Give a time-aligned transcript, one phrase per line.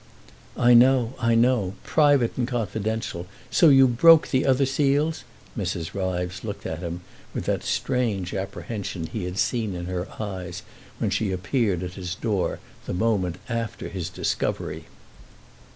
[0.57, 5.23] "I know—I know; 'private and confidential.' So you broke the other seals?"
[5.55, 5.93] Mrs.
[5.93, 7.01] Ryves looked at him
[7.35, 10.63] with the strange apprehension he had seen in her eyes
[10.97, 14.85] when she appeared at his door the moment after his discovery.